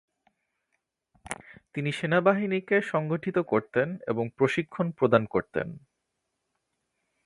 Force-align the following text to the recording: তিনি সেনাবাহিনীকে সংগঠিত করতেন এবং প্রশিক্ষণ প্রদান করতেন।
তিনি 1.73 1.91
সেনাবাহিনীকে 1.91 2.77
সংগঠিত 2.81 3.37
করতেন 3.43 3.87
এবং 4.07 4.25
প্রশিক্ষণ 4.37 4.87
প্রদান 4.91 5.23
করতেন। 5.25 5.67